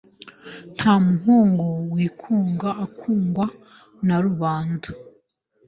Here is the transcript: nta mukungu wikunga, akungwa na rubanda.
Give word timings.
nta 0.75 0.93
mukungu 1.05 1.67
wikunga, 1.93 2.69
akungwa 2.85 3.45
na 4.07 4.17
rubanda. 4.25 4.89